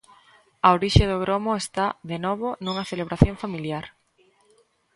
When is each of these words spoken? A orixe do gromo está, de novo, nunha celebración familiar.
A 0.65 0.67
orixe 0.77 1.03
do 1.11 1.21
gromo 1.23 1.51
está, 1.63 1.85
de 2.11 2.17
novo, 2.25 2.47
nunha 2.63 2.87
celebración 2.91 3.35
familiar. 3.43 3.85